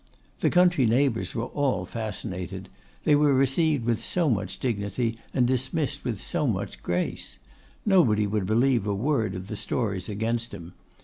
[0.39, 2.69] The country neighbours were all fascinated;
[3.03, 7.37] they were received with so much dignity and dismissed with so much grace.
[7.85, 10.73] Nobody would believe a word of the stories against him.